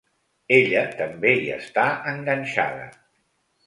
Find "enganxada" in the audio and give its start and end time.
2.17-2.93